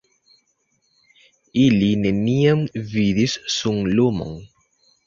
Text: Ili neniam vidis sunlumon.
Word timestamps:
Ili 1.65 1.91
neniam 2.07 2.67
vidis 2.97 3.39
sunlumon. 3.59 4.37